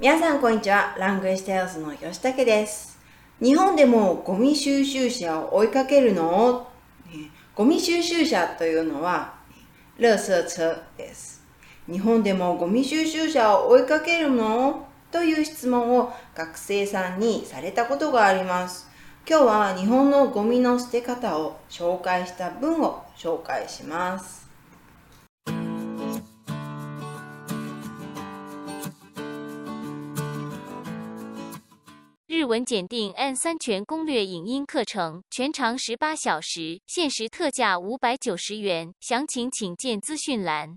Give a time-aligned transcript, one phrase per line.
[0.00, 0.96] 皆さんこんにちは。
[0.98, 2.98] ラングエステラスの吉武です。
[3.38, 6.66] 日本でもゴミ収集車を追いかけるの？
[7.54, 9.34] ゴミ収集車というのは、
[9.98, 11.44] 垃圾車です。
[11.86, 14.88] 日本でもゴミ収集車を追いかけるの？
[15.12, 18.88] という質問を学生さんにされたことがあります。
[19.28, 24.48] 今日は日本のゴミの捨て方を紹介した文を紹介します。
[32.32, 38.94] 日文检定 N 三全攻略影音课程，全长十八小时，限时特价五百九十元。
[39.00, 40.76] 详情请见资讯栏。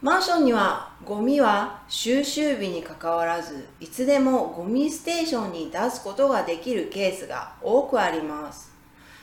[0.00, 8.72] マンションにはゴミは収集日にかかわらずいつでもゴミステーションに出すことができるケースが多くあります。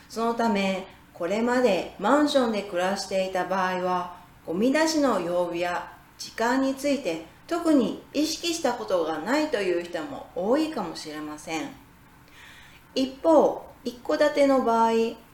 [0.07, 11.69] そのためこれまでマンションで暮らしていた場合はゴミ出しの曜日や時間について特に意識したことがないという人も多いかもしれません。
[12.95, 14.91] 一方一戸建ての場合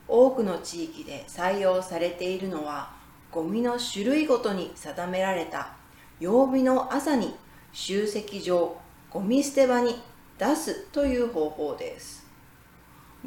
[0.08, 2.92] 多くの地域で採用されているのは
[3.32, 5.76] ゴミの種類ごとに定められた
[6.20, 7.36] 曜日の朝に
[7.72, 8.76] 集積場
[9.12, 10.02] ゴミ捨て場に
[10.40, 12.26] 出すという方法です。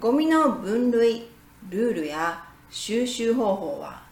[0.01, 1.29] ゴミの分類
[1.69, 4.03] ルールや収集方法は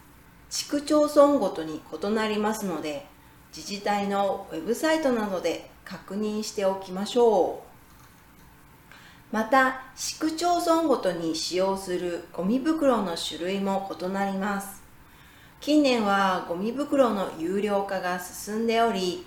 [0.49, 3.08] 地区町村ごとに異なりますので
[3.55, 7.69] 自治体のウェブサイトなどで確認しておきましょう。
[9.31, 14.81] また市区町村ごとに使用するゴミ袋の種類も異なります。
[15.61, 19.25] 近年はゴミ袋の有料化が進んでおり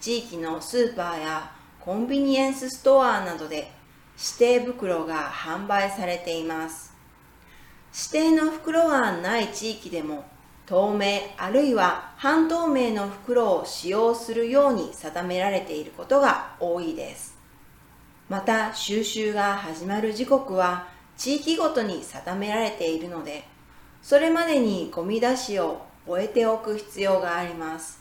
[0.00, 3.72] 地域のスーパーやコンビニエンスストアなどで
[4.16, 6.92] 指定袋が販売されています。
[8.14, 10.24] 指定の袋がない地域でも
[10.66, 17.36] 透明あるいは半透明の袋を使用するように定められていることが多いです。
[18.28, 23.44] また収集が始まる時刻は地域ごとに定められているので、
[24.00, 28.00] それまでにゴミ出しを終えておく必要があります。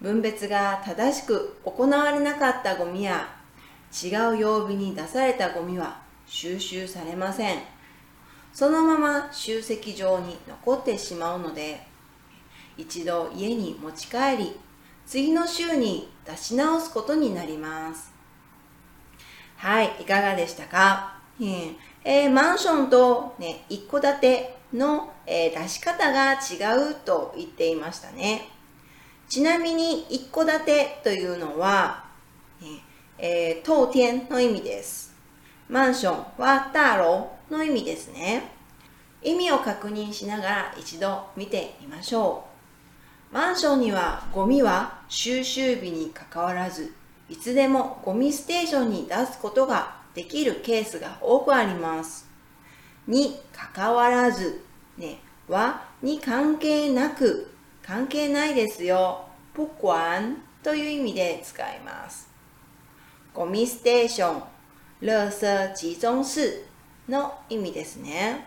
[0.00, 3.28] 分別が正しく行われなかったゴミや
[4.02, 7.58] 違う曜日に出されたゴミは収集されません。
[8.52, 11.86] そのまま集積場に残ってしまうので
[12.76, 14.60] 一度家に持ち帰り
[15.06, 18.12] 次の週に出し直すことになります。
[19.56, 28.48] はいいかがでしたか、えーえ、マンションと、ね、一戸建ての、えー、出し方が違うと言っていましたね。
[29.28, 32.04] ちなみに一戸建てというのは、
[33.18, 35.09] えー、当店の意味です。
[35.70, 38.42] マンションは大楼の意味ですね。
[39.22, 42.44] 意味を確認しながら一度見てみましょ
[43.30, 43.34] う。
[43.34, 46.92] マンションにはゴミは収集日にかかわらず、
[47.28, 52.28] いつでもゴミステーションに出すことができるケースが多くあります。
[53.06, 54.64] にかかわらず、
[54.98, 57.48] ね、はに関係なく、
[57.80, 59.24] 関係ないですよ。
[59.54, 62.28] 不管という意味で使います。
[63.32, 64.42] ゴミステーション、
[65.02, 66.66] 垃圾集中室
[67.08, 68.46] の意味ですね。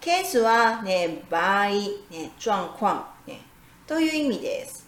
[0.00, 1.68] ケースはね、場合、
[2.10, 3.40] ね、状況、ね、
[3.86, 4.86] という意味です。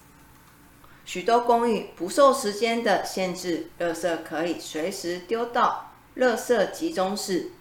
[1.05, 7.51] 许多公寓不受时间的限制，垃圾可以随时丢到垃圾集中室。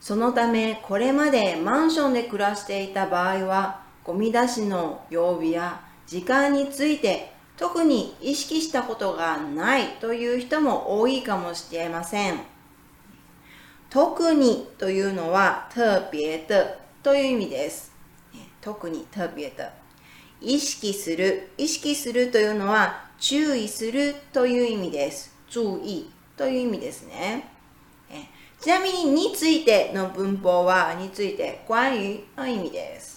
[0.00, 12.40] そのため、これまでマンションで暮らしていた場合は、ゴミ出しの曜日や時間について特に意識したことがないという人も多いかもしれません。
[13.90, 16.66] 特にというのは特別的
[17.02, 17.92] という意味です。
[18.60, 19.52] 特に特別。
[20.40, 21.50] 意識する。
[21.56, 25.34] 意識するというのは注意するという意味です。
[25.48, 27.54] 注意という意味ですね。
[28.64, 33.13] ちなみに、についての文法は、について、关于の意味です。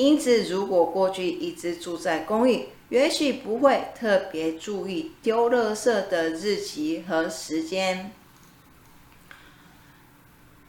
[0.00, 8.10] 因此，如果过去一直住在公寓，也许不会特别注意丢垃圾的日期和时间。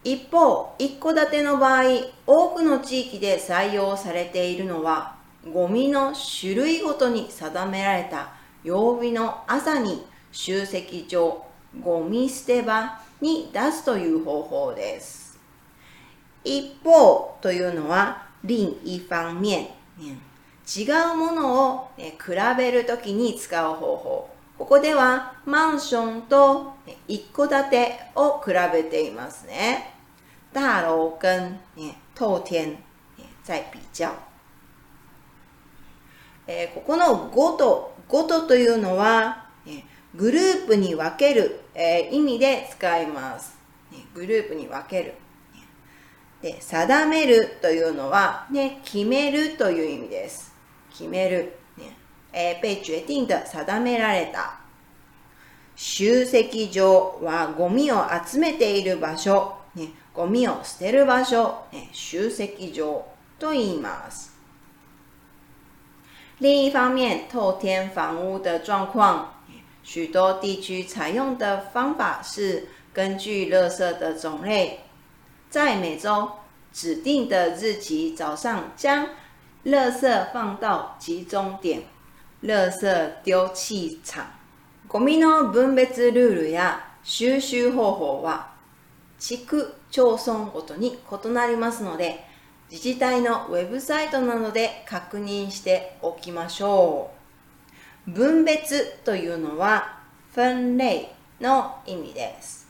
[0.04, 5.16] 一方、一戸建ての場合、多くの地域で採用されているのは、
[5.50, 8.33] ゴミの種類ごとに定められた
[8.66, 11.45] 曜日の朝に集積場、
[11.81, 15.39] ゴミ捨て場に出すという方法です。
[16.44, 19.68] 一方というのは、另一方面、
[20.00, 20.84] 違
[21.14, 24.30] うものを、比べるときに使う方法。
[24.58, 26.74] ここではマンションと
[27.08, 29.96] 一戸建てを比べていますね。
[30.54, 31.58] 大楼跟
[32.14, 32.78] 透天
[33.44, 34.12] 在比较。
[36.48, 39.86] えー、ここのごと、ごとというのは、ね、
[40.16, 43.58] グループに分ける、えー、意味で使います。
[43.92, 45.14] ね、グループに分ける。
[46.42, 50.54] で、定めるというのは、ね、決めるという意味です。
[50.92, 51.54] 決める。
[51.78, 51.96] ね、
[52.34, 54.60] えー、被決定的定められた。
[55.76, 63.06] 集積場はゴミを集めている場所、ね、ゴミを捨てる場所、ね、集積場
[63.40, 64.32] と言います。
[66.40, 69.28] 另一方面，透天房屋的状况，
[69.84, 74.80] 许多地区采用的方法是根据垃圾的种类，
[75.51, 76.31] 在每周
[76.71, 79.09] 指定的日期早上将
[79.65, 81.83] 垃圾放到集中点、
[82.42, 82.88] 垃圾
[83.21, 84.24] 丢棄場。
[84.88, 88.53] ゴミの分別ルールや収集方法は
[89.19, 92.25] 地区町村ごとに異なりますので、
[92.69, 97.12] 自治体のウェブサイトなどで確認しておきましょ
[98.07, 98.12] う。
[98.12, 100.00] 分別というのは
[100.33, 101.09] 分類
[101.42, 102.69] の意味です。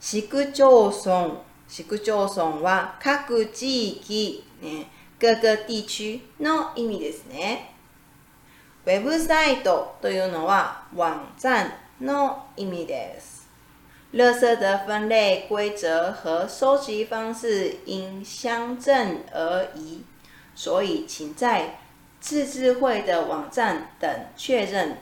[0.00, 7.72] 市区町村、市区町村は各地域、ね、各地区の意味ですね。
[8.84, 13.48] ウェブサイトというのは網站の意味です。
[14.12, 20.02] 垃圾的分类规则和收集方式因乡镇而异，
[20.54, 21.78] 所以请在
[22.20, 24.98] 自治会的网站等确认。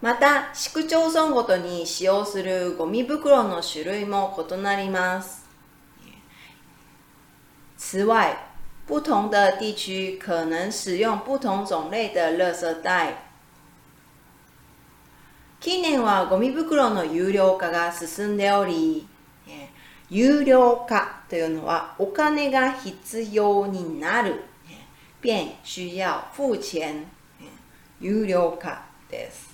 [0.00, 5.44] また、市区町村ごとに使用するゴミ袋の種類も異なります。
[7.76, 8.36] 此外，
[8.86, 13.14] 不同的地区可能使用不同种类的垃圾袋。
[15.60, 19.08] 近年はゴミ袋の有料化が進んでおり、
[20.08, 24.44] 有料化というのはお金が必要になる、
[25.20, 27.04] 便需要付钱、
[28.00, 29.47] 有料化です。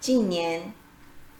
[0.00, 0.72] 近年、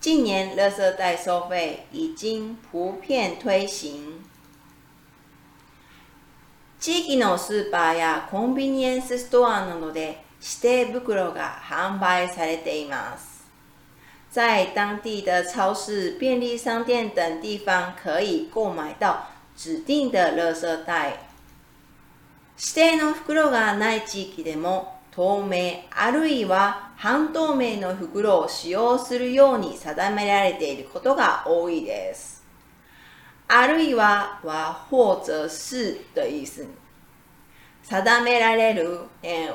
[0.01, 4.25] 近年垃圾袋收费已经普遍推行。
[6.81, 13.45] 地域のスーパーやコンビニエンスストアなどで指定袋が販売されています。
[14.29, 21.17] 在当地的超市、便利商店等地方可以购买到指定的垃圾袋。
[22.57, 32.45] 指定の袋がない地域でも透明あるいは半透明の袋を使用するように定められていることが多いです。
[33.49, 36.65] あるいはは或者是的意思。
[37.83, 39.01] 定められる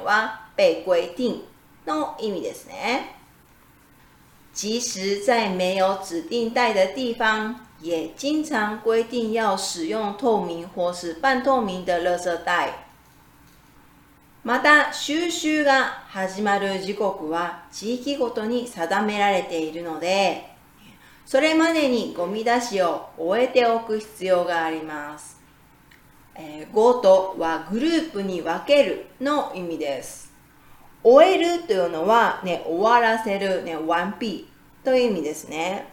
[0.03, 1.45] は被规定
[1.87, 3.15] の意味ですね。
[4.53, 12.82] 即使在没有指定袋的地方，也经常规定要使用透明或是半透明的垃圾袋。
[14.43, 20.49] また、収集が始まる時刻は地域ごとに定められているので、
[21.25, 25.41] それまでにゴミ出しを終えておく必要があります。
[26.35, 30.33] えー、ごとはグループに分けるの意味です。
[31.01, 35.87] 終えるというのは、ね、終わらせる、ね、ワンピーという意味ですね。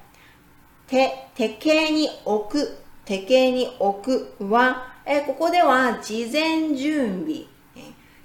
[0.88, 7.44] 手、手形に置く、手形に置くは、えここでは事前準備、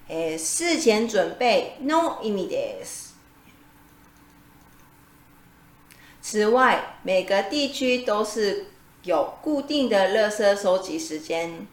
[0.08, 3.16] え事前準備の意味です。
[6.22, 8.66] 此外，每个地区都是
[9.04, 11.66] 有固定的垃圾收集时间，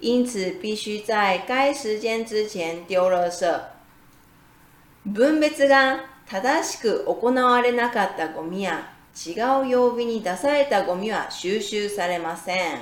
[0.00, 3.60] 因此必须在该时间之前丢垃圾。
[5.04, 9.30] 分別が正しく行われなかったゴミや違
[9.62, 12.80] う曜日に出されたゴミは収集されません。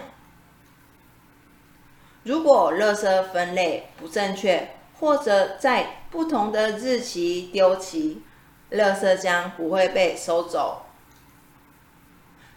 [2.25, 4.67] 如果垃圾分类不正确，
[5.00, 8.22] 或者在不同的日期丢弃，
[8.72, 10.84] 垃圾将不会被收走。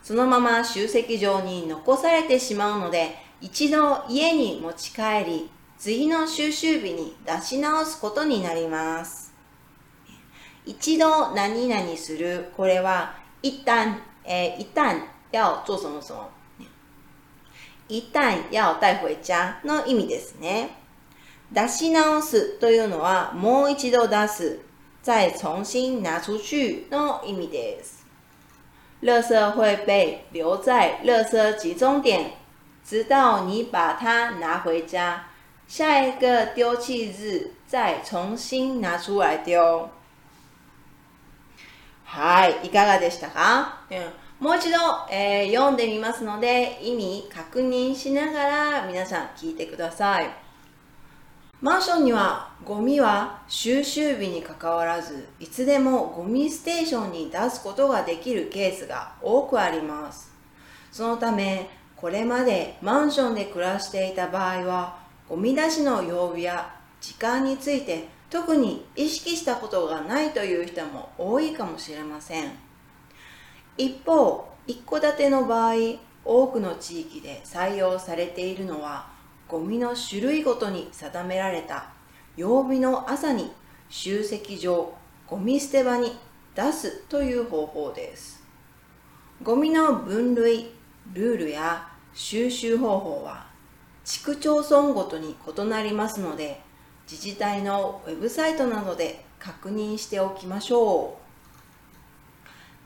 [0.03, 9.33] そのまま集積場に残されてしまうので、一度家に持ち帰り、次の収集日に出し直すことになります。
[10.65, 12.53] 一度何々する。
[12.57, 16.29] これは一旦、えー、一旦要做什么什么。
[17.89, 20.82] 一旦要带回家の意味ですね。
[21.53, 24.61] 出し直すというのはもう一度出す。
[25.03, 28.07] 再重新拿出去の意味です。
[29.03, 32.31] 垃圾会被留在垃圾集中点，
[32.85, 35.27] 直到你把它拿回家。
[35.67, 39.89] 下一个丢弃日再重新拿出来丢。
[42.05, 44.77] はい、いかがでしたか、うん、もう一度、
[45.11, 50.42] えー、読んでみますので、意味確認しながら皆さん聞いてください。
[51.63, 60.33] マンションにはゴミは収集日にかかわらずいつでもゴミステーションに出すことができるケースが多くあります。
[60.91, 72.51] そのためこれまでマンションで暮らしていた場合はゴミ出しの曜日や時間について特に意識したことがないという人も多いかもしれません。
[73.79, 75.75] 一方一戸建ての場合
[76.25, 79.13] 多くの地域で採用されているのは
[79.53, 81.91] ゴミの種類ごとに定められた。
[82.39, 83.53] 曜日の朝に
[83.91, 84.95] 集積場
[85.27, 86.17] ゴミ捨て場に
[86.55, 88.43] 出すという方法です。
[89.43, 90.71] ゴミの分類
[91.13, 93.47] ルールや収集方法は
[94.05, 96.63] 地区町村ごとに異なりますので
[97.11, 101.19] 自治体のウェブサイトなどで確認しておきましょ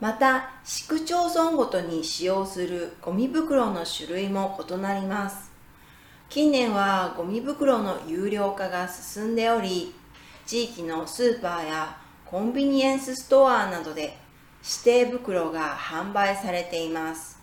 [0.00, 0.02] う。
[0.02, 5.45] また市区町村ごとに使用するゴミ袋の種類も異なります。
[6.28, 9.94] 近年はゴミ袋の有料化が進んでおり
[10.44, 14.18] 地域のスーパーやコンビニエンスストアなどで
[14.62, 17.38] 指定袋が販売されています。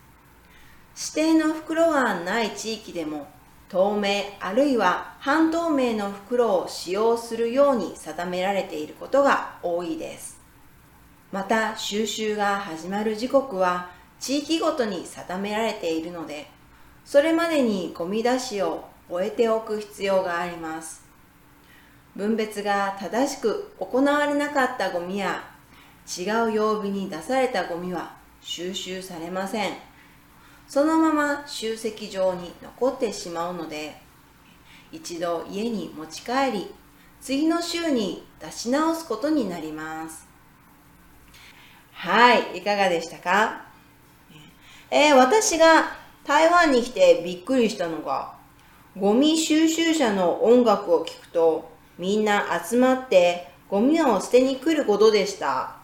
[1.16, 3.28] 指定の袋がない地域でも
[3.70, 10.40] 透明あるいは半透明の袋を使用するように定められていることが多いです。
[11.32, 16.53] また収集が始まる時刻は地域ごとに定められているので
[17.06, 21.04] それまでにゴミ出しを終えておく必要があります。
[22.16, 25.44] 分別が正しく行われなかったゴミや
[26.18, 29.74] 違う曜日に出されたゴミは収集されません。
[30.68, 33.96] そのまま集積場に残ってしまうので
[34.92, 36.74] 一度家に持ち帰り
[37.20, 40.28] 次の週に出し直すことになります。
[41.94, 43.66] はいいかがでしたか、
[44.92, 48.34] えー、私が台湾に来てびっくりしたのが、
[48.98, 55.76] ゴミ収集車の音楽を聴くと、みんな集まってゴミを捨てに来ることでした。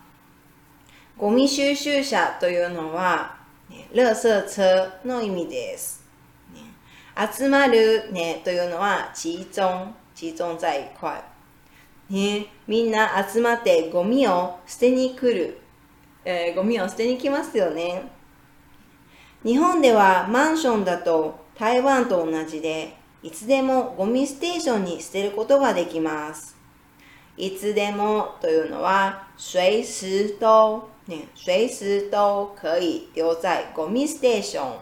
[1.17, 3.35] ゴミ収集車というのは、
[3.69, 6.05] ね、垃圾車の意味です。
[6.53, 6.61] ね、
[7.35, 11.21] 集まる、ね、というのは集中、集中在一块。
[12.09, 15.59] ね、みんな集まってゴミを捨てに来る。
[16.23, 18.18] えー、ゴミを捨てに来ますよね。
[19.45, 22.93] 日本ではマンションだと台湾と同じで、
[23.23, 26.57] いつでもゴミステーションに捨てることができます。
[27.37, 34.75] いつでもというのは、随時都、ね、随時都可以留在ゴミステーション。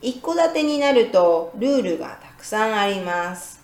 [0.00, 3.62] 一戸建てになるとルールがたくさんあります。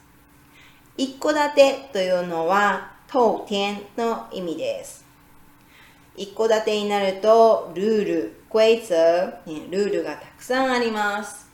[0.98, 5.03] 一戸建てというのは、当天の意味です。
[6.16, 8.94] 一戸建てになるとルール、規則、
[9.46, 11.48] ね、ルールがたくさんあります。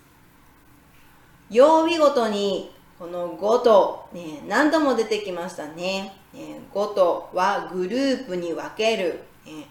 [1.50, 4.10] 曜日ごとにこの5と、
[4.46, 6.12] 何度も出てきましたね。
[6.34, 9.66] ね5とはグループに分ける、ね、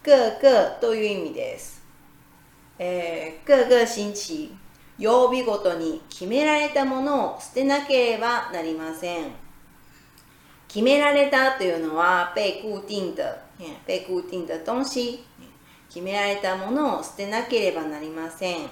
[0.00, 1.82] 各々という意味です。
[2.78, 4.56] えー、各々星期、
[4.96, 9.32] 曜日ごとに決められたものを捨てなければなりません。
[10.68, 13.24] 決められたというのは被固定的、
[13.86, 15.20] 被固定的東西、
[15.88, 18.68] 決められたものを捨てなければなりません。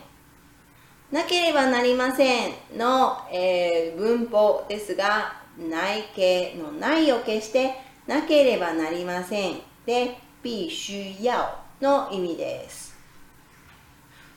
[1.11, 7.75] なければなりませんの、えー、文法ですが、内形のないを消して、
[8.07, 11.35] なければなりませんで、必須要
[11.81, 12.95] の意味です。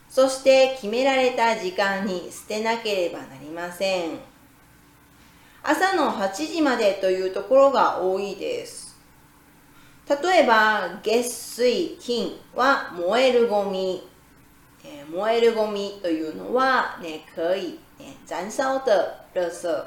[0.09, 4.17] そして決められた時間に捨てなければなりません。
[5.61, 8.88] 朝の8時までというところが多いです。
[10.09, 14.09] 例えば、月水金は燃えるゴミ。
[14.83, 18.91] えー、燃えるゴミというのは、ね、可以、ね、燃烧的
[19.35, 19.85] 垃圾。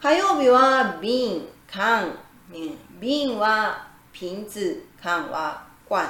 [0.00, 2.10] 火曜日は瓶、缶、
[2.50, 6.06] ね、瓶は瓶子、缶は罐、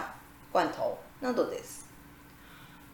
[0.53, 1.89] 罐頭などです。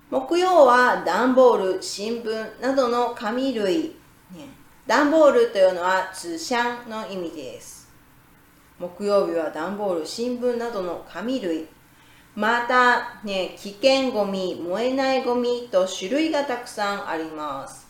[0.09, 3.97] 木曜は段ボール、新聞などの紙類。
[4.31, 4.47] ね、
[4.87, 7.82] 段ボールというのは紙箱の意味です。
[8.83, 11.69] 木曜日は段ボール、新聞などの紙類。
[12.35, 17.87] また、ね、危険ゴミ、燃えないゴミと種類がたくさんあります。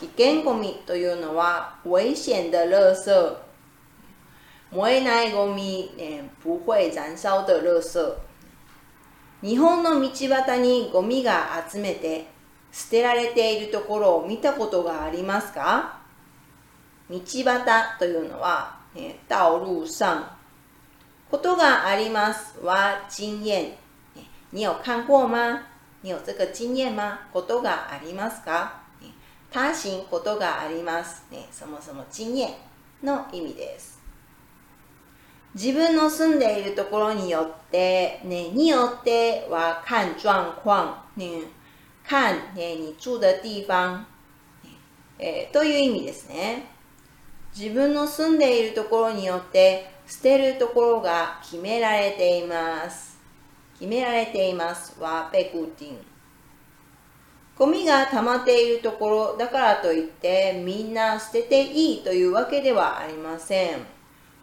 [0.00, 3.36] 危険ゴミというのは危险的垃圾。
[4.70, 8.14] 燃えないゴミ、ね、不会燃烧的垃圾。
[9.42, 12.26] 日本の道端にゴミが集めて
[12.70, 15.98] 捨てられているところを見たことがありますか？
[17.10, 18.80] 道端というのは
[19.28, 20.22] 道路上
[21.30, 23.78] ことがありますは经验。
[24.50, 25.62] 你有看过吗？
[26.02, 27.20] 你有这个经验吗？
[27.32, 28.82] ことがありますか？
[29.50, 31.24] 他行ことがあります。
[31.30, 32.54] ね、そもそも经验
[33.02, 34.00] の意味です。
[35.54, 40.30] 自分の住んでいるところによって、ね、によっては看状
[40.62, 41.42] 況、ね、
[42.06, 44.04] 看、ね、你住的地方、
[45.52, 46.66] という意味ですね。
[47.54, 53.18] 自分の住んでいるところによって捨てるところが決められています。
[53.74, 55.96] 決められていますはペクティン。
[57.58, 63.80] ゴミが溜まっているところだからといってみんな捨てていいというわけではありません。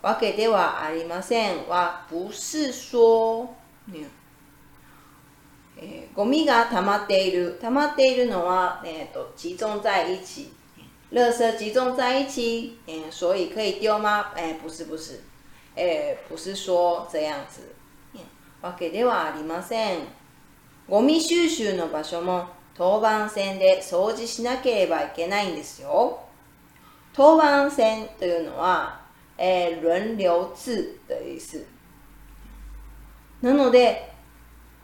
[0.01, 3.49] わけではありませんは不是说、
[3.87, 4.07] ね
[5.77, 7.57] えーゴミが溜まっている。
[7.59, 10.58] 溜まっているのは、えー、と集中在一起。
[11.11, 14.31] 垃圾集中在一起，嗯，所以可以丢吗？
[14.35, 15.21] 哎，不是不是，
[15.75, 17.61] 哎，不是说这样子。
[18.61, 20.07] わけではありません。
[20.87, 26.19] ゴミ収集の場所も当番線で掃除しなければいけないんですよ。
[27.13, 28.99] 当番線というのは、
[29.37, 31.63] えー輪流制的意思。
[33.41, 34.11] なので、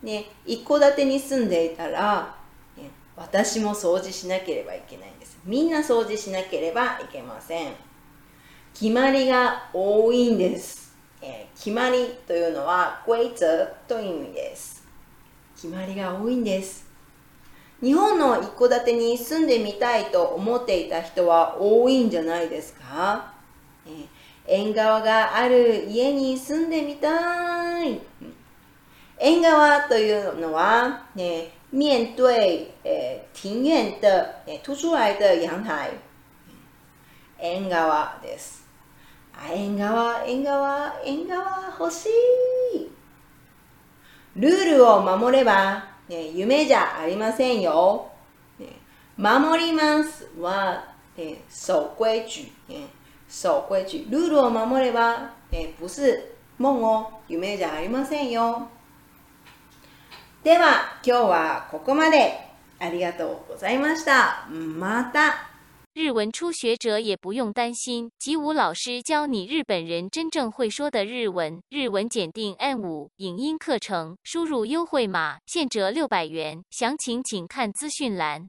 [0.01, 2.36] ね、一戸建てに住んでいたら、
[2.77, 5.35] ね私も掃除しなければいけないんです。
[5.46, 7.74] みんな掃除しなければいけません。
[8.74, 10.96] 決まりが多いんです。
[11.22, 14.84] えー決まりというのは規則という意味です。
[15.56, 16.88] 決まりが多いんです。
[17.80, 23.32] 日本の一戸建てに住んでみたいと思っていた人は多いんじゃないですか、
[23.86, 24.06] えー
[24.48, 28.02] 縁側がある家に住んでみたい。
[29.18, 34.08] 縁側というのは、ね、面对、えー庭院的、
[34.48, 35.92] えー凸出来的陽台。
[37.38, 38.66] 縁側です。
[39.34, 42.08] あ、縁側、縁側、縁側欲し
[42.76, 42.90] い。
[44.36, 48.10] ルールを守れば、ね、夢じゃありませんよ。
[48.60, 48.68] ね、
[49.18, 52.88] 守りますは、ね、守规矩、ね、
[53.28, 54.10] 守规矩。
[54.10, 58.70] ルールを守れば、ね、不是夢を夢じゃありませんよ。
[60.45, 62.49] では、今日はここまで。
[62.83, 64.47] ありがとうございました。
[64.49, 65.50] また。
[65.93, 71.61] 日文初学者也不用担心，吉武老师教你日本人真正会说的日文。
[71.69, 78.49] 日文检定 N 五影音课程，输入优惠码现折六百元，详情请看资讯栏。